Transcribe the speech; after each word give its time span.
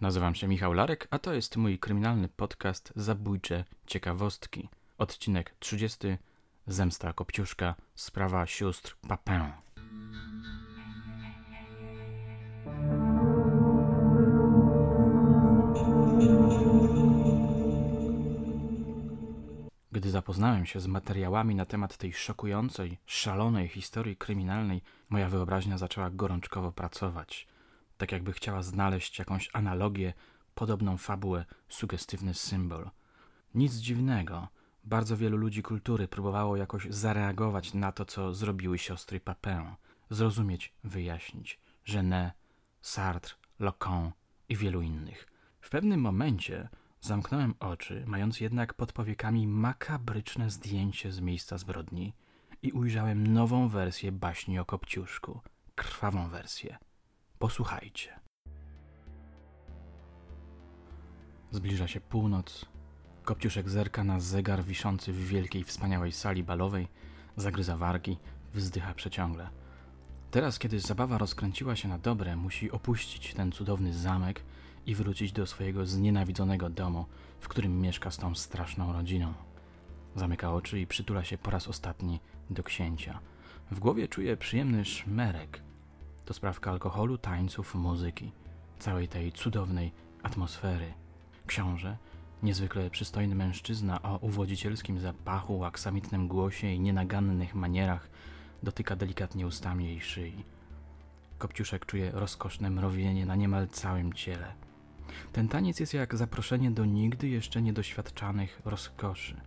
Nazywam 0.00 0.34
się 0.34 0.48
Michał 0.48 0.72
Larek, 0.72 1.08
a 1.10 1.18
to 1.18 1.34
jest 1.34 1.56
mój 1.56 1.78
kryminalny 1.78 2.28
podcast 2.28 2.92
Zabójcze 2.96 3.64
Ciekawostki. 3.86 4.68
Odcinek 4.98 5.54
30. 5.58 5.98
Zemsta 6.66 7.12
Kopciuszka. 7.12 7.74
Sprawa 7.94 8.46
sióstr 8.46 8.96
Papin. 9.08 9.52
Gdy 19.92 20.10
zapoznałem 20.10 20.66
się 20.66 20.80
z 20.80 20.86
materiałami 20.86 21.54
na 21.54 21.66
temat 21.66 21.96
tej 21.96 22.12
szokującej, 22.12 22.98
szalonej 23.06 23.68
historii 23.68 24.16
kryminalnej, 24.16 24.82
moja 25.10 25.28
wyobraźnia 25.28 25.78
zaczęła 25.78 26.10
gorączkowo 26.10 26.72
pracować. 26.72 27.49
Tak 28.00 28.12
jakby 28.12 28.32
chciała 28.32 28.62
znaleźć 28.62 29.18
jakąś 29.18 29.50
analogię, 29.52 30.12
podobną 30.54 30.96
fabułę, 30.96 31.44
sugestywny 31.68 32.34
symbol. 32.34 32.90
Nic 33.54 33.74
dziwnego. 33.74 34.48
Bardzo 34.84 35.16
wielu 35.16 35.36
ludzi 35.36 35.62
kultury 35.62 36.08
próbowało 36.08 36.56
jakoś 36.56 36.86
zareagować 36.90 37.74
na 37.74 37.92
to, 37.92 38.04
co 38.04 38.34
zrobiły 38.34 38.78
siostry 38.78 39.20
Papin. 39.20 39.74
Zrozumieć, 40.10 40.74
wyjaśnić. 40.84 41.60
Genet, 41.92 42.32
Sartre, 42.80 43.34
Lacan 43.58 44.12
i 44.48 44.56
wielu 44.56 44.82
innych. 44.82 45.26
W 45.60 45.70
pewnym 45.70 46.00
momencie 46.00 46.68
Zamknąłem 47.00 47.54
oczy, 47.60 48.04
mając 48.06 48.40
jednak 48.40 48.74
pod 48.74 48.92
powiekami 48.92 49.46
makabryczne 49.46 50.50
zdjęcie 50.50 51.12
z 51.12 51.20
miejsca 51.20 51.58
zbrodni 51.58 52.14
i 52.62 52.72
ujrzałem 52.72 53.26
nową 53.26 53.68
wersję 53.68 54.12
baśni 54.12 54.58
o 54.58 54.64
Kopciuszku, 54.64 55.40
krwawą 55.74 56.28
wersję. 56.28 56.78
Posłuchajcie. 57.40 58.20
Zbliża 61.50 61.88
się 61.88 62.00
północ. 62.00 62.66
Kopciuszek 63.24 63.68
zerka 63.68 64.04
na 64.04 64.20
zegar 64.20 64.64
wiszący 64.64 65.12
w 65.12 65.26
wielkiej, 65.26 65.64
wspaniałej 65.64 66.12
sali 66.12 66.42
balowej, 66.42 66.88
zagryza 67.36 67.76
wargi, 67.76 68.18
wzdycha 68.54 68.94
przeciągle. 68.94 69.50
Teraz, 70.30 70.58
kiedy 70.58 70.80
zabawa 70.80 71.18
rozkręciła 71.18 71.76
się 71.76 71.88
na 71.88 71.98
dobre, 71.98 72.36
musi 72.36 72.70
opuścić 72.70 73.34
ten 73.34 73.52
cudowny 73.52 73.94
zamek 73.94 74.42
i 74.86 74.94
wrócić 74.94 75.32
do 75.32 75.46
swojego 75.46 75.86
znienawidzonego 75.86 76.70
domu, 76.70 77.06
w 77.40 77.48
którym 77.48 77.80
mieszka 77.80 78.10
z 78.10 78.16
tą 78.16 78.34
straszną 78.34 78.92
rodziną. 78.92 79.34
Zamyka 80.16 80.52
oczy 80.52 80.80
i 80.80 80.86
przytula 80.86 81.24
się 81.24 81.38
po 81.38 81.50
raz 81.50 81.68
ostatni 81.68 82.20
do 82.50 82.62
księcia. 82.62 83.20
W 83.70 83.78
głowie 83.78 84.08
czuje 84.08 84.36
przyjemny 84.36 84.84
szmerek. 84.84 85.69
To 86.24 86.34
sprawka 86.34 86.70
alkoholu, 86.70 87.18
tańców, 87.18 87.74
muzyki, 87.74 88.32
całej 88.78 89.08
tej 89.08 89.32
cudownej 89.32 89.92
atmosfery. 90.22 90.94
Książę, 91.46 91.96
niezwykle 92.42 92.90
przystojny 92.90 93.34
mężczyzna 93.34 94.02
o 94.02 94.18
uwodzicielskim 94.18 95.00
zapachu, 95.00 95.64
aksamitnym 95.64 96.28
głosie 96.28 96.66
i 96.66 96.80
nienagannych 96.80 97.54
manierach, 97.54 98.08
dotyka 98.62 98.96
delikatnie 98.96 99.46
ustami 99.46 99.84
jej 99.84 100.00
szyi. 100.00 100.44
Kopciuszek 101.38 101.86
czuje 101.86 102.10
rozkoszne 102.10 102.70
mrowienie 102.70 103.26
na 103.26 103.36
niemal 103.36 103.68
całym 103.68 104.12
ciele. 104.12 104.52
Ten 105.32 105.48
taniec 105.48 105.80
jest 105.80 105.94
jak 105.94 106.16
zaproszenie 106.16 106.70
do 106.70 106.84
nigdy 106.84 107.28
jeszcze 107.28 107.62
niedoświadczanych 107.62 108.60
rozkoszy. 108.64 109.40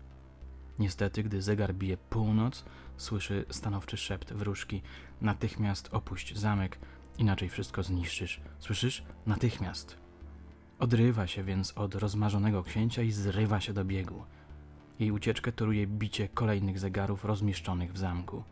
Niestety, 0.79 1.23
gdy 1.23 1.41
zegar 1.41 1.75
bije 1.75 1.97
północ, 1.97 2.65
słyszy 2.97 3.45
stanowczy 3.49 3.97
szept 3.97 4.33
wróżki: 4.33 4.81
Natychmiast 5.21 5.89
opuść 5.91 6.37
zamek, 6.37 6.79
inaczej 7.17 7.49
wszystko 7.49 7.83
zniszczysz. 7.83 8.41
Słyszysz? 8.59 9.03
Natychmiast. 9.25 9.97
Odrywa 10.79 11.27
się 11.27 11.43
więc 11.43 11.71
od 11.77 11.95
rozmarzonego 11.95 12.63
księcia 12.63 13.01
i 13.01 13.11
zrywa 13.11 13.61
się 13.61 13.73
do 13.73 13.85
biegu. 13.85 14.23
Jej 14.99 15.11
ucieczkę 15.11 15.51
toruje 15.51 15.87
bicie 15.87 16.29
kolejnych 16.29 16.79
zegarów 16.79 17.25
rozmieszczonych 17.25 17.93
w 17.93 17.97
zamku. 17.97 18.43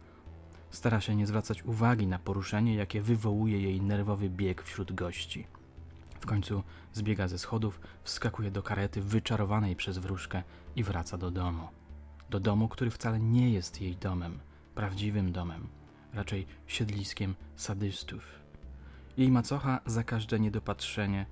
Stara 0.70 1.02
się 1.02 1.16
nie 1.16 1.28
zwracać 1.28 1.64
uwagi 1.64 2.08
na 2.08 2.20
poruszenie, 2.20 2.76
jakie 2.76 3.02
wywołuje 3.02 3.62
jej 3.62 3.82
nerwowy 3.82 4.30
bieg 4.30 4.62
wśród 4.62 4.92
gości. 4.92 5.48
W 6.20 6.26
końcu 6.26 6.64
zbiega 6.94 7.28
ze 7.28 7.40
schodów, 7.40 7.80
wskakuje 8.04 8.52
do 8.52 8.64
karety 8.64 9.02
wyczarowanej 9.02 9.76
przez 9.76 9.98
wróżkę 9.98 10.44
i 10.76 10.84
wraca 10.84 11.18
do 11.18 11.32
domu. 11.32 11.68
Do 12.32 12.40
domu, 12.40 12.68
który 12.68 12.92
wcale 12.92 13.20
nie 13.20 13.50
jest 13.50 13.82
jej 13.82 13.96
domem, 13.96 14.40
prawdziwym 14.76 15.32
domem, 15.32 15.68
raczej 16.14 16.48
siedliskiem 16.68 17.36
sadystów. 17.56 18.28
Jej 19.18 19.32
macocha 19.32 19.80
za 19.86 20.04
każde 20.04 20.40
niedopatrzenie, 20.40 21.26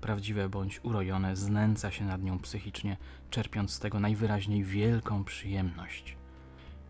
prawdziwe 0.00 0.48
bądź 0.48 0.80
urojone, 0.84 1.36
znęca 1.36 1.90
się 1.90 2.04
nad 2.04 2.22
nią 2.22 2.38
psychicznie, 2.38 2.96
czerpiąc 3.30 3.70
z 3.70 3.78
tego 3.78 4.00
najwyraźniej 4.00 4.64
wielką 4.64 5.24
przyjemność. 5.24 6.16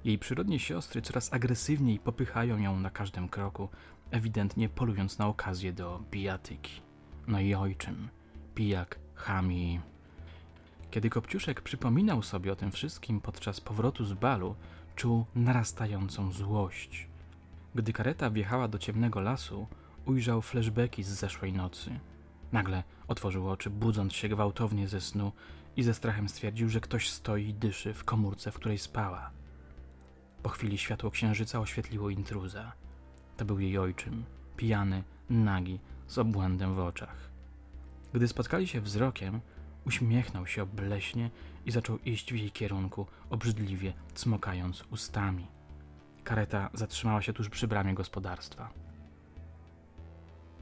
Jej 0.04 0.18
przyrodnie 0.18 0.58
siostry 0.58 1.02
coraz 1.02 1.32
agresywniej 1.32 1.98
popychają 1.98 2.58
ją 2.58 2.80
na 2.80 2.90
każdym 2.90 3.28
kroku, 3.28 3.68
ewidentnie 4.10 4.68
polując 4.68 5.18
na 5.18 5.26
okazję 5.26 5.72
do 5.72 6.02
bijatyki. 6.10 6.80
No 7.26 7.40
i 7.40 7.54
ojczym, 7.54 8.08
pijak, 8.54 8.98
chami. 9.14 9.80
Kiedy 10.96 11.10
Kopciuszek 11.10 11.60
przypominał 11.60 12.22
sobie 12.22 12.52
o 12.52 12.56
tym 12.56 12.72
wszystkim 12.72 13.20
podczas 13.20 13.60
powrotu 13.60 14.04
z 14.04 14.12
balu, 14.12 14.54
czuł 14.94 15.24
narastającą 15.34 16.32
złość. 16.32 17.08
Gdy 17.74 17.92
kareta 17.92 18.30
wjechała 18.30 18.68
do 18.68 18.78
ciemnego 18.78 19.20
lasu, 19.20 19.66
ujrzał 20.06 20.42
flashbacki 20.42 21.02
z 21.02 21.08
zeszłej 21.08 21.52
nocy. 21.52 22.00
Nagle 22.52 22.82
otworzył 23.08 23.50
oczy, 23.50 23.70
budząc 23.70 24.12
się 24.12 24.28
gwałtownie 24.28 24.88
ze 24.88 25.00
snu 25.00 25.32
i 25.76 25.82
ze 25.82 25.94
strachem 25.94 26.28
stwierdził, 26.28 26.68
że 26.68 26.80
ktoś 26.80 27.10
stoi 27.10 27.48
i 27.48 27.54
dyszy 27.54 27.94
w 27.94 28.04
komórce, 28.04 28.50
w 28.50 28.56
której 28.56 28.78
spała. 28.78 29.30
Po 30.42 30.48
chwili 30.48 30.78
światło 30.78 31.10
księżyca 31.10 31.60
oświetliło 31.60 32.10
intruza. 32.10 32.72
To 33.36 33.44
był 33.44 33.60
jej 33.60 33.78
ojczym, 33.78 34.24
pijany, 34.56 35.04
nagi, 35.30 35.80
z 36.06 36.18
obłędem 36.18 36.74
w 36.74 36.78
oczach. 36.78 37.30
Gdy 38.12 38.28
spotkali 38.28 38.66
się 38.66 38.80
wzrokiem, 38.80 39.40
uśmiechnął 39.86 40.46
się 40.46 40.62
obleśnie 40.62 41.30
i 41.66 41.70
zaczął 41.70 41.98
iść 41.98 42.32
w 42.32 42.36
jej 42.36 42.50
kierunku, 42.50 43.06
obrzydliwie 43.30 43.92
cmokając 44.14 44.84
ustami. 44.90 45.46
Kareta 46.24 46.70
zatrzymała 46.74 47.22
się 47.22 47.32
tuż 47.32 47.48
przy 47.48 47.68
bramie 47.68 47.94
gospodarstwa. 47.94 48.70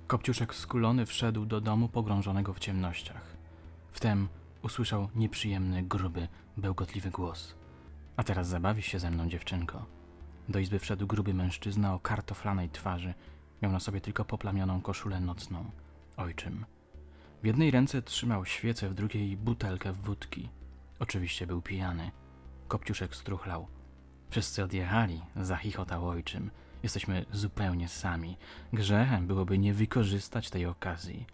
Kopciuszek 0.06 0.54
skulony 0.54 1.06
wszedł 1.06 1.46
do 1.46 1.60
domu 1.60 1.88
pogrążonego 1.88 2.52
w 2.52 2.58
ciemnościach. 2.58 3.36
Wtem 3.92 4.28
usłyszał 4.62 5.08
nieprzyjemny, 5.14 5.82
gruby, 5.82 6.28
bełkotliwy 6.56 7.10
głos. 7.10 7.54
A 8.16 8.24
teraz 8.24 8.48
zabawi 8.48 8.82
się 8.82 8.98
ze 8.98 9.10
mną, 9.10 9.28
dziewczynko. 9.28 9.86
Do 10.48 10.58
izby 10.58 10.78
wszedł 10.78 11.06
gruby 11.06 11.34
mężczyzna 11.34 11.94
o 11.94 11.98
kartoflanej 11.98 12.68
twarzy 12.68 13.14
Miał 13.64 13.72
na 13.72 13.80
sobie 13.80 14.00
tylko 14.00 14.24
poplamioną 14.24 14.80
koszulę 14.80 15.20
nocną. 15.20 15.70
Ojczym. 16.16 16.64
W 17.44 17.46
jednej 17.46 17.70
ręce 17.70 18.02
trzymał 18.02 18.44
świecę, 18.44 18.88
w 18.88 18.94
drugiej 18.94 19.36
butelkę 19.36 19.92
wódki. 19.92 20.48
Oczywiście 20.98 21.46
był 21.46 21.62
pijany. 21.62 22.10
Kopciuszek 22.68 23.16
struchlał. 23.16 23.66
Wszyscy 24.30 24.64
odjechali, 24.64 25.20
zachichotał 25.36 26.08
ojczym. 26.08 26.50
Jesteśmy 26.82 27.24
zupełnie 27.32 27.88
sami. 27.88 28.36
Grzechem 28.72 29.26
byłoby 29.26 29.58
nie 29.58 29.74
wykorzystać 29.74 30.50
tej 30.50 30.66
okazji. 30.66 31.26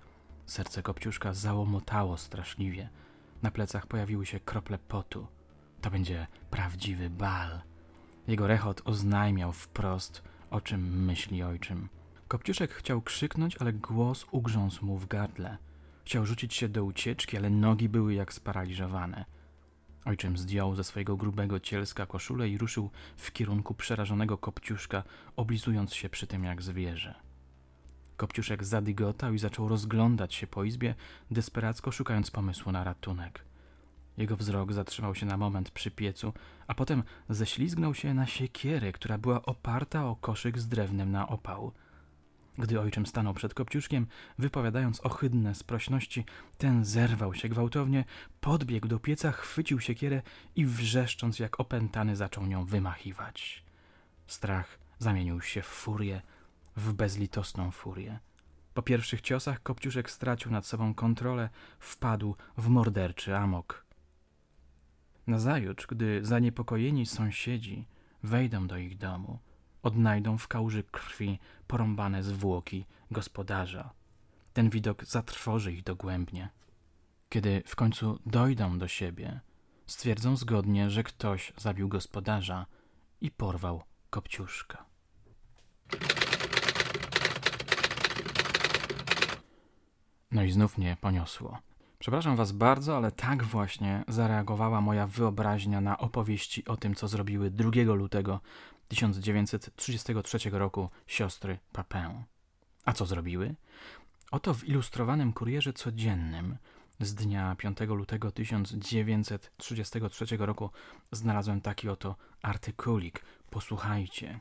Serce 0.46 0.82
Kopciuszka 0.82 1.34
załomotało 1.34 2.16
straszliwie. 2.16 2.88
Na 3.42 3.50
plecach 3.50 3.86
pojawiły 3.86 4.26
się 4.26 4.40
krople 4.40 4.78
potu. 4.78 5.26
To 5.80 5.90
będzie 5.90 6.26
prawdziwy 6.50 7.10
bal. 7.10 7.60
Jego 8.28 8.46
rechot 8.46 8.82
oznajmiał 8.84 9.52
wprost, 9.52 10.22
o 10.50 10.60
czym 10.60 11.04
myśli 11.04 11.42
ojczym. 11.42 11.88
Kopciuszek 12.28 12.72
chciał 12.74 13.02
krzyknąć, 13.02 13.56
ale 13.56 13.72
głos 13.72 14.26
ugrząsł 14.30 14.86
mu 14.86 14.98
w 14.98 15.06
gardle. 15.06 15.58
Chciał 16.10 16.26
rzucić 16.26 16.54
się 16.54 16.68
do 16.68 16.84
ucieczki, 16.84 17.36
ale 17.36 17.50
nogi 17.50 17.88
były 17.88 18.14
jak 18.14 18.32
sparaliżowane. 18.32 19.24
Ojczym 20.04 20.38
zdjął 20.38 20.74
ze 20.74 20.84
swojego 20.84 21.16
grubego 21.16 21.60
cielska 21.60 22.06
koszulę 22.06 22.48
i 22.48 22.58
ruszył 22.58 22.90
w 23.16 23.32
kierunku 23.32 23.74
przerażonego 23.74 24.38
Kopciuszka, 24.38 25.02
oblizując 25.36 25.94
się 25.94 26.08
przy 26.08 26.26
tym 26.26 26.44
jak 26.44 26.62
zwierzę. 26.62 27.14
Kopciuszek 28.16 28.64
zadygotał 28.64 29.34
i 29.34 29.38
zaczął 29.38 29.68
rozglądać 29.68 30.34
się 30.34 30.46
po 30.46 30.64
izbie, 30.64 30.94
desperacko 31.30 31.92
szukając 31.92 32.30
pomysłu 32.30 32.72
na 32.72 32.84
ratunek. 32.84 33.44
Jego 34.16 34.36
wzrok 34.36 34.72
zatrzymał 34.72 35.14
się 35.14 35.26
na 35.26 35.36
moment 35.36 35.70
przy 35.70 35.90
piecu, 35.90 36.32
a 36.66 36.74
potem 36.74 37.02
ześlizgnął 37.28 37.94
się 37.94 38.14
na 38.14 38.26
siekierę, 38.26 38.92
która 38.92 39.18
była 39.18 39.42
oparta 39.42 40.06
o 40.06 40.16
koszyk 40.16 40.58
z 40.58 40.68
drewnem 40.68 41.10
na 41.10 41.28
opał. 41.28 41.72
Gdy 42.58 42.80
ojczym 42.80 43.06
stanął 43.06 43.34
przed 43.34 43.54
Kopciuszkiem, 43.54 44.06
wypowiadając 44.38 45.06
ohydne 45.06 45.54
sprośności, 45.54 46.24
ten 46.58 46.84
zerwał 46.84 47.34
się 47.34 47.48
gwałtownie, 47.48 48.04
podbiegł 48.40 48.88
do 48.88 48.98
pieca, 48.98 49.32
chwycił 49.32 49.80
siekierę 49.80 50.22
i 50.56 50.66
wrzeszcząc 50.66 51.38
jak 51.38 51.60
opętany 51.60 52.16
zaczął 52.16 52.46
nią 52.46 52.64
wymachiwać. 52.64 53.64
Strach 54.26 54.78
zamienił 54.98 55.40
się 55.40 55.62
w 55.62 55.66
furię, 55.66 56.22
w 56.76 56.92
bezlitosną 56.92 57.70
furię. 57.70 58.18
Po 58.74 58.82
pierwszych 58.82 59.20
ciosach 59.20 59.62
Kopciuszek 59.62 60.10
stracił 60.10 60.52
nad 60.52 60.66
sobą 60.66 60.94
kontrolę, 60.94 61.48
wpadł 61.78 62.36
w 62.56 62.68
morderczy 62.68 63.36
amok. 63.36 63.84
Nazajutrz, 65.26 65.86
gdy 65.86 66.20
zaniepokojeni 66.24 67.06
sąsiedzi 67.06 67.86
wejdą 68.22 68.66
do 68.66 68.76
ich 68.76 68.98
domu, 68.98 69.38
odnajdą 69.82 70.38
w 70.38 70.48
kałuży 70.48 70.82
krwi 70.82 71.38
porąbane 71.66 72.22
zwłoki 72.22 72.84
gospodarza. 73.10 73.90
Ten 74.52 74.70
widok 74.70 75.04
zatrwoży 75.04 75.72
ich 75.72 75.82
dogłębnie. 75.82 76.48
Kiedy 77.28 77.62
w 77.66 77.76
końcu 77.76 78.18
dojdą 78.26 78.78
do 78.78 78.88
siebie, 78.88 79.40
stwierdzą 79.86 80.36
zgodnie, 80.36 80.90
że 80.90 81.02
ktoś 81.02 81.52
zabił 81.56 81.88
gospodarza 81.88 82.66
i 83.20 83.30
porwał 83.30 83.82
Kopciuszka. 84.10 84.84
No 90.30 90.42
i 90.42 90.50
znów 90.50 90.78
mnie 90.78 90.96
poniosło. 91.00 91.58
Przepraszam 91.98 92.36
Was 92.36 92.52
bardzo, 92.52 92.96
ale 92.96 93.12
tak 93.12 93.44
właśnie 93.44 94.04
zareagowała 94.08 94.80
moja 94.80 95.06
wyobraźnia 95.06 95.80
na 95.80 95.98
opowieści 95.98 96.64
o 96.64 96.76
tym, 96.76 96.94
co 96.94 97.08
zrobiły 97.08 97.50
2 97.50 97.70
lutego 97.94 98.40
1933 98.90 100.50
roku 100.50 100.90
siostry 101.06 101.58
Papin. 101.72 102.24
A 102.84 102.92
co 102.92 103.06
zrobiły? 103.06 103.54
Oto 104.30 104.54
w 104.54 104.64
ilustrowanym 104.64 105.32
kurierze 105.32 105.72
codziennym 105.72 106.56
z 107.00 107.14
dnia 107.14 107.56
5 107.58 107.80
lutego 107.80 108.30
1933 108.30 110.36
roku 110.36 110.70
znalazłem 111.12 111.60
taki 111.60 111.88
oto 111.88 112.16
artykulik. 112.42 113.24
Posłuchajcie. 113.50 114.40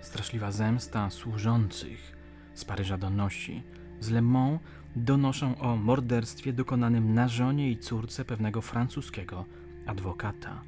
Straszliwa 0.00 0.52
zemsta 0.52 1.10
służących 1.10 2.16
z 2.54 2.64
Paryża 2.64 2.98
donosi. 2.98 3.62
Z 4.00 4.10
Le 4.10 4.22
Mans 4.22 4.60
donoszą 4.96 5.58
o 5.58 5.76
morderstwie 5.76 6.52
dokonanym 6.52 7.14
na 7.14 7.28
żonie 7.28 7.70
i 7.70 7.78
córce 7.78 8.24
pewnego 8.24 8.62
francuskiego 8.62 9.44
adwokata. 9.86 10.62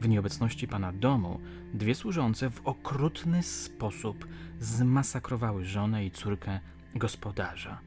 W 0.00 0.08
nieobecności 0.08 0.68
pana 0.68 0.92
domu 0.92 1.40
dwie 1.74 1.94
służące 1.94 2.50
w 2.50 2.60
okrutny 2.66 3.42
sposób 3.42 4.26
zmasakrowały 4.60 5.64
żonę 5.64 6.06
i 6.06 6.10
córkę 6.10 6.60
gospodarza. 6.94 7.80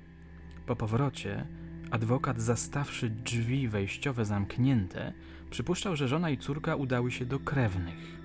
Po 0.66 0.76
powrocie 0.76 1.46
adwokat, 1.92 2.42
zastawszy 2.42 3.10
drzwi 3.10 3.68
wejściowe 3.68 4.26
zamknięte, 4.26 5.14
przypuszczał, 5.50 5.96
że 5.96 6.08
żona 6.08 6.30
i 6.30 6.38
córka 6.38 6.76
udały 6.76 7.12
się 7.12 7.26
do 7.26 7.40
krewnych. 7.40 8.20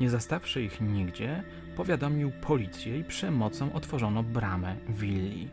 Nie 0.00 0.10
zastawszy 0.10 0.62
ich 0.62 0.80
nigdzie, 0.80 1.44
powiadomił 1.76 2.30
policję 2.30 2.98
i 2.98 3.04
przemocą 3.04 3.72
otworzono 3.72 4.22
bramę 4.22 4.76
willi. 4.88 5.48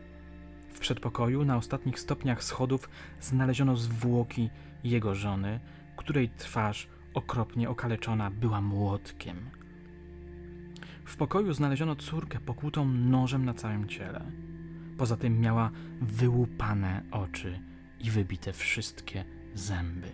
W 0.72 0.78
przedpokoju 0.78 1.44
na 1.44 1.56
ostatnich 1.56 2.00
stopniach 2.00 2.44
schodów 2.44 2.88
znaleziono 3.20 3.76
zwłoki 3.76 4.50
jego 4.84 5.14
żony, 5.14 5.60
której 5.96 6.28
twarz 6.28 6.88
okropnie 7.14 7.70
okaleczona 7.70 8.30
była 8.30 8.60
młotkiem. 8.60 9.50
W 11.04 11.16
pokoju 11.16 11.52
znaleziono 11.52 11.96
córkę 11.96 12.40
pokłutą 12.40 12.88
nożem 12.88 13.44
na 13.44 13.54
całym 13.54 13.88
ciele. 13.88 14.24
Poza 14.98 15.16
tym 15.16 15.40
miała 15.40 15.70
wyłupane 16.00 17.02
oczy 17.10 17.60
i 18.00 18.10
wybite 18.10 18.52
wszystkie 18.52 19.24
zęby. 19.54 20.08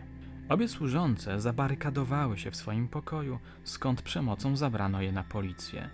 Obie 0.48 0.68
służące 0.68 1.40
zabarykadowały 1.40 2.38
się 2.38 2.50
w 2.50 2.56
swoim 2.56 2.88
pokoju, 2.88 3.38
skąd 3.64 4.02
przemocą 4.02 4.56
zabrano 4.56 5.02
je 5.02 5.12
na 5.12 5.24
policję. 5.24 5.90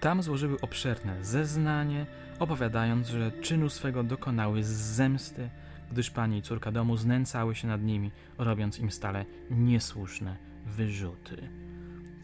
Tam 0.00 0.22
złożyły 0.22 0.60
obszerne 0.60 1.24
zeznanie, 1.24 2.06
opowiadając, 2.38 3.08
że 3.08 3.32
czynu 3.32 3.68
swego 3.68 4.02
dokonały 4.02 4.64
z 4.64 4.68
zemsty, 4.68 5.50
gdyż 5.92 6.10
pani 6.10 6.38
i 6.38 6.42
córka 6.42 6.72
domu 6.72 6.96
znęcały 6.96 7.54
się 7.54 7.68
nad 7.68 7.82
nimi, 7.82 8.10
robiąc 8.38 8.78
im 8.78 8.90
stale 8.90 9.24
niesłuszne 9.50 10.36
wyrzuty. 10.66 11.48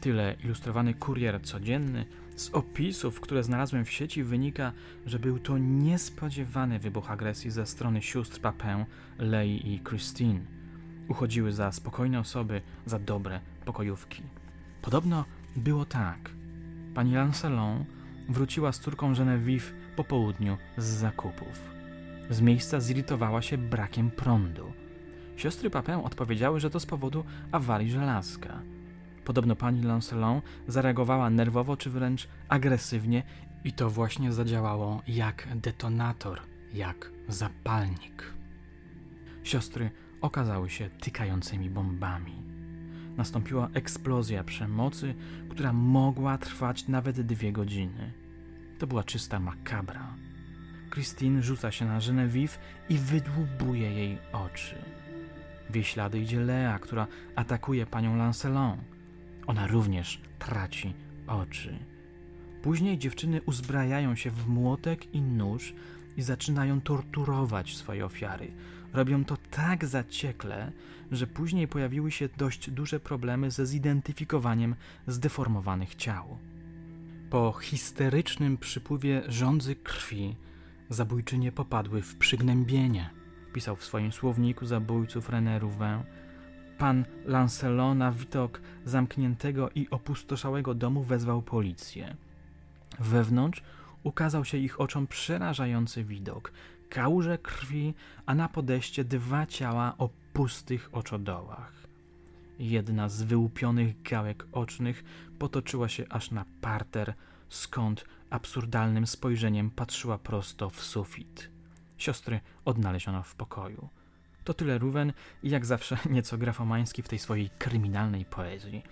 Tyle 0.00 0.36
ilustrowany 0.44 0.94
kurier 0.94 1.42
codzienny 1.42 2.04
z 2.36 2.50
opisów, 2.50 3.20
które 3.20 3.42
znalazłem 3.42 3.84
w 3.84 3.90
sieci, 3.90 4.22
wynika, 4.22 4.72
że 5.06 5.18
był 5.18 5.38
to 5.38 5.58
niespodziewany 5.58 6.78
wybuch 6.78 7.10
agresji 7.10 7.50
ze 7.50 7.66
strony 7.66 8.02
sióstr 8.02 8.40
Papin, 8.40 8.84
Lei 9.18 9.74
i 9.74 9.80
Christine. 9.80 10.40
Uchodziły 11.08 11.52
za 11.52 11.72
spokojne 11.72 12.20
osoby, 12.20 12.60
za 12.86 12.98
dobre 12.98 13.40
pokojówki. 13.64 14.22
Podobno 14.82 15.24
było 15.56 15.84
tak. 15.84 16.30
Pani 16.94 17.14
Lancelon 17.14 17.84
wróciła 18.28 18.72
z 18.72 18.80
córką 18.80 19.14
Genevieve 19.14 19.72
po 19.96 20.04
południu 20.04 20.56
z 20.76 20.84
zakupów. 20.84 21.71
Z 22.32 22.40
miejsca 22.40 22.80
zirytowała 22.80 23.42
się 23.42 23.58
brakiem 23.58 24.10
prądu. 24.10 24.72
Siostry 25.36 25.70
Papin 25.70 25.94
odpowiedziały, 25.94 26.60
że 26.60 26.70
to 26.70 26.80
z 26.80 26.86
powodu 26.86 27.24
awarii 27.52 27.90
żelazka. 27.90 28.62
Podobno 29.24 29.56
pani 29.56 29.82
Lancelon 29.82 30.40
zareagowała 30.68 31.30
nerwowo 31.30 31.76
czy 31.76 31.90
wręcz 31.90 32.28
agresywnie 32.48 33.22
i 33.64 33.72
to 33.72 33.90
właśnie 33.90 34.32
zadziałało 34.32 35.02
jak 35.08 35.48
detonator, 35.54 36.40
jak 36.74 37.10
zapalnik. 37.28 38.34
Siostry 39.44 39.90
okazały 40.20 40.70
się 40.70 40.90
tykającymi 40.90 41.70
bombami. 41.70 42.42
Nastąpiła 43.16 43.68
eksplozja 43.74 44.44
przemocy, 44.44 45.14
która 45.48 45.72
mogła 45.72 46.38
trwać 46.38 46.88
nawet 46.88 47.20
dwie 47.20 47.52
godziny. 47.52 48.12
To 48.78 48.86
była 48.86 49.04
czysta 49.04 49.40
makabra. 49.40 50.14
Christine 50.92 51.42
rzuca 51.42 51.70
się 51.70 51.84
na 51.84 51.98
Genevieve 52.00 52.58
i 52.88 52.98
wydłubuje 52.98 53.92
jej 53.92 54.18
oczy. 54.32 54.76
W 55.70 55.74
jej 55.74 55.84
ślady 55.84 56.20
idzie 56.20 56.40
Lea, 56.40 56.78
która 56.78 57.06
atakuje 57.36 57.86
panią 57.86 58.16
Lancelon. 58.16 58.78
Ona 59.46 59.66
również 59.66 60.20
traci 60.38 60.94
oczy. 61.26 61.78
Później 62.62 62.98
dziewczyny 62.98 63.42
uzbrajają 63.46 64.14
się 64.14 64.30
w 64.30 64.48
młotek 64.48 65.14
i 65.14 65.22
nóż 65.22 65.74
i 66.16 66.22
zaczynają 66.22 66.80
torturować 66.80 67.76
swoje 67.76 68.04
ofiary. 68.04 68.52
Robią 68.92 69.24
to 69.24 69.36
tak 69.50 69.84
zaciekle, 69.86 70.72
że 71.12 71.26
później 71.26 71.68
pojawiły 71.68 72.10
się 72.10 72.28
dość 72.36 72.70
duże 72.70 73.00
problemy 73.00 73.50
ze 73.50 73.66
zidentyfikowaniem 73.66 74.74
zdeformowanych 75.06 75.94
ciał. 75.94 76.38
Po 77.30 77.52
histerycznym 77.52 78.58
przypływie 78.58 79.22
żądzy 79.28 79.76
krwi 79.76 80.36
zabójczynie 80.92 81.52
popadły 81.52 82.02
w 82.02 82.16
przygnębienie, 82.16 83.10
pisał 83.52 83.76
w 83.76 83.84
swoim 83.84 84.12
słowniku 84.12 84.66
zabójców 84.66 85.30
René 85.30 85.58
Rouvin. 85.58 86.02
Pan 86.78 87.04
Lancelot 87.24 87.96
na 87.96 88.12
widok 88.12 88.60
zamkniętego 88.84 89.70
i 89.74 89.90
opustoszałego 89.90 90.74
domu 90.74 91.02
wezwał 91.02 91.42
policję. 91.42 92.16
Wewnątrz 92.98 93.62
ukazał 94.02 94.44
się 94.44 94.58
ich 94.58 94.80
oczom 94.80 95.06
przerażający 95.06 96.04
widok. 96.04 96.52
Kałuże 96.88 97.38
krwi, 97.38 97.94
a 98.26 98.34
na 98.34 98.48
podejście 98.48 99.04
dwa 99.04 99.46
ciała 99.46 99.94
o 99.98 100.08
pustych 100.32 100.88
oczodołach. 100.92 101.72
Jedna 102.58 103.08
z 103.08 103.22
wyłupionych 103.22 104.02
gałek 104.02 104.46
ocznych 104.52 105.04
potoczyła 105.38 105.88
się 105.88 106.04
aż 106.10 106.30
na 106.30 106.44
parter, 106.60 107.14
skąd 107.54 108.04
absurdalnym 108.30 109.06
spojrzeniem 109.06 109.70
patrzyła 109.70 110.18
prosto 110.18 110.70
w 110.70 110.80
sufit. 110.80 111.50
Siostry 111.98 112.40
odnaleziono 112.64 113.22
w 113.22 113.34
pokoju. 113.34 113.88
To 114.44 114.54
tyle 114.54 114.78
Ruwen 114.78 115.12
i 115.42 115.50
jak 115.50 115.66
zawsze 115.66 115.98
nieco 116.10 116.38
grafomański 116.38 117.02
w 117.02 117.08
tej 117.08 117.18
swojej 117.18 117.50
kryminalnej 117.58 118.24
poezji. 118.24 118.82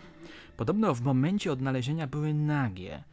Podobno 0.57 0.95
w 0.95 1.02
momencie 1.02 1.52
odnalezienia 1.52 2.07
były 2.07 2.35
nagie. 2.35 3.05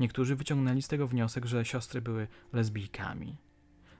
Niektórzy 0.00 0.36
wyciągnęli 0.36 0.82
z 0.82 0.88
tego 0.88 1.06
wniosek, 1.06 1.46
że 1.46 1.64
siostry 1.64 2.02
były 2.02 2.28
lesbijkami. 2.52 3.36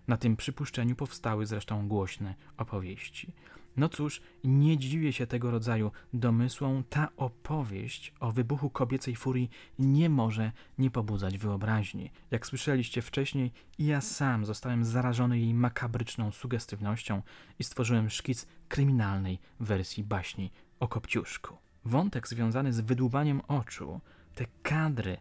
Na 0.09 0.17
tym 0.17 0.37
przypuszczeniu 0.37 0.97
powstały 0.97 1.47
zresztą 1.47 1.89
głośne 1.89 2.35
opowieści. 2.57 3.33
No 3.79 3.89
cóż, 3.89 4.21
nie 4.45 4.79
dziwię 4.79 5.13
się 5.13 5.27
tego 5.27 5.51
rodzaju 5.51 5.91
domysłom. 6.13 6.85
Ta 6.91 7.09
opowieść 7.17 8.13
o 8.21 8.33
wybuchu 8.33 8.71
kobiecej 8.71 9.17
furii 9.17 9.51
nie 9.79 10.11
może 10.11 10.53
nie 10.79 10.91
pobudzać 10.91 11.39
wyobraźni. 11.39 12.11
Jak 12.31 12.47
słyszeliście 12.47 13.03
wcześniej, 13.03 13.53
ja 13.79 14.01
sam 14.01 14.47
zostałem 14.47 14.85
zarażony 14.85 15.39
jej 15.39 15.55
makabryczną 15.55 16.33
sugestywnością 16.33 17.23
i 17.59 17.65
stworzyłem 17.65 18.11
szkic 18.11 18.47
kryminalnej 18.69 19.39
wersji 19.61 20.05
baśni 20.05 20.51
o 20.81 20.89
Kopciuszku. 20.89 21.57
Wątek 21.85 22.29
związany 22.29 22.73
z 22.73 22.81
wydłubaniem 22.81 23.41
oczu, 23.41 24.01
te 24.35 24.45
kadry 24.63 25.17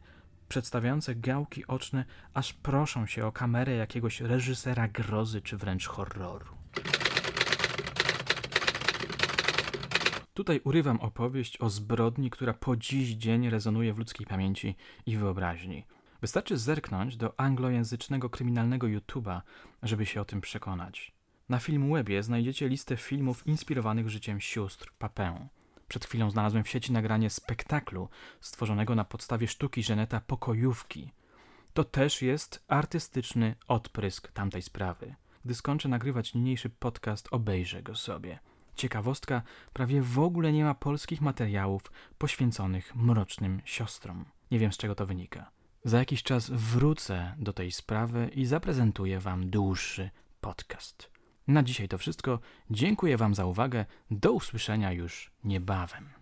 przedstawiające 0.50 1.16
gałki 1.16 1.68
oczne, 1.68 2.06
aż 2.34 2.54
proszą 2.54 3.06
się 3.06 3.26
o 3.26 3.32
kamerę 3.32 3.74
jakiegoś 3.74 4.22
reżysera 4.22 4.88
grozy 4.88 5.42
czy 5.42 5.58
wręcz 5.58 5.88
horroru. 5.88 6.46
Tutaj 10.38 10.62
urywam 10.63 11.00
opowieść 11.01 11.62
o 11.62 11.70
zbrodni, 11.70 12.29
która 12.29 12.53
po 12.53 12.75
dziś 12.75 13.10
dzień 13.10 13.50
rezonuje 13.50 13.94
w 13.94 13.98
ludzkiej 13.98 14.27
pamięci 14.27 14.75
i 15.06 15.17
wyobraźni. 15.17 15.86
Wystarczy 16.22 16.58
zerknąć 16.58 17.17
do 17.17 17.39
anglojęzycznego 17.39 18.29
kryminalnego 18.29 18.88
YouTube'a, 18.88 19.41
żeby 19.84 20.06
się 20.06 20.22
o 20.22 20.25
tym 20.25 20.41
przekonać. 20.41 21.12
Na 21.50 21.60
Filmwebie 21.60 22.24
znajdziecie 22.24 22.70
listę 22.70 22.98
filmów 22.98 23.48
inspirowanych 23.48 24.10
życiem 24.10 24.41
sióstr 24.41 24.91
Papin. 25.00 25.48
Przed 25.88 26.06
chwilą 26.06 26.32
znalazłem 26.32 26.63
w 26.63 26.70
sieci 26.70 26.91
nagranie 26.91 27.29
spektaklu 27.29 28.10
stworzonego 28.41 28.96
na 28.96 29.06
podstawie 29.06 29.48
sztuki 29.48 29.84
Żeneta 29.84 30.22
Pokojówki. 30.27 31.12
To 31.74 31.84
też 31.84 32.22
jest 32.22 32.63
artystyczny 32.67 33.56
odprysk 33.67 34.32
tamtej 34.32 34.62
sprawy. 34.62 35.15
Gdy 35.46 35.56
skończę 35.56 35.89
nagrywać 35.89 36.34
niniejszy 36.34 36.70
podcast, 36.70 37.27
obejrzę 37.32 37.84
go 37.84 37.96
sobie. 37.96 38.39
Ciekawostka, 38.78 39.42
prawie 39.74 40.02
w 40.02 40.20
ogóle 40.20 40.54
nie 40.54 40.64
ma 40.64 40.74
polskich 40.74 41.22
materiałów 41.22 41.82
poświęconych 42.18 42.96
mrocznym 42.96 43.62
siostrom. 43.66 44.26
Nie 44.52 44.60
wiem 44.60 44.72
z 44.72 44.78
czego 44.78 44.96
to 44.96 45.06
wynika. 45.06 45.52
Za 45.84 46.00
jakiś 46.00 46.24
czas 46.24 46.50
wrócę 46.50 47.36
do 47.40 47.54
tej 47.54 47.72
sprawy 47.72 48.30
i 48.36 48.46
zaprezentuję 48.46 49.20
Wam 49.20 49.50
dłuższy 49.50 50.10
podcast. 50.42 51.12
Na 51.48 51.64
dzisiaj 51.64 51.88
to 51.88 51.98
wszystko. 51.98 52.40
Dziękuję 52.72 53.18
Wam 53.18 53.36
za 53.36 53.46
uwagę. 53.46 53.86
Do 54.12 54.32
usłyszenia 54.32 54.92
już 54.92 55.32
niebawem. 55.44 56.17